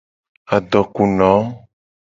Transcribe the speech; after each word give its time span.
Adoku 0.55 1.03
no. 1.17 1.31